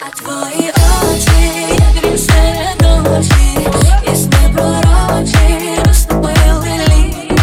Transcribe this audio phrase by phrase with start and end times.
[0.00, 0.72] А твої
[1.12, 3.68] очі, як він серед ночі,
[4.06, 7.40] ясне пророчі, розтопили лід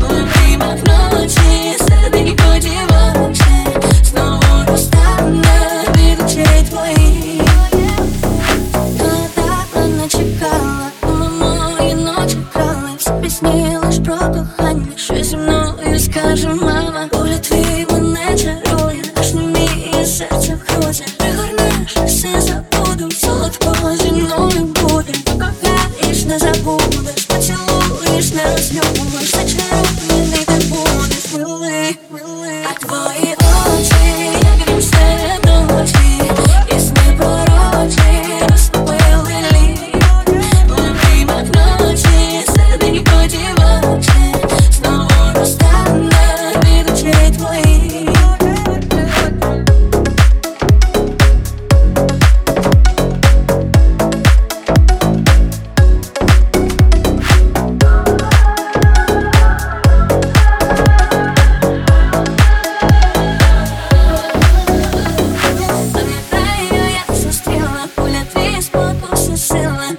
[0.00, 7.42] У обіймах ночі, середині подівочі Знову розтане від очей твоїх
[8.72, 15.36] Вона так мене чекала, коли мої ночі крали Всі пісні лиш про кохання, що зі
[15.36, 16.48] мною скаже
[23.95, 27.27] зимою будет Покохаешь, не забудешь.
[27.27, 33.36] Поцелуешь, не разлюбишь Зачарованный ты будешь, милый, милый А твои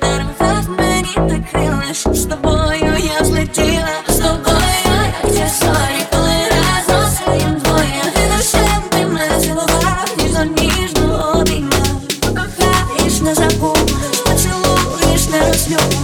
[0.00, 0.30] Даром
[2.14, 3.88] З тобою я злетіла.
[4.08, 4.58] З тобою
[5.24, 6.06] як сорі
[6.50, 8.02] разом своїм двоє.
[8.14, 10.14] Ти душем ти мене цілував?
[10.19, 12.00] Ніжно ніжно обіймав.
[12.20, 13.77] Покохаєш, не забув.
[14.24, 15.97] Поцілуєш, не розлюб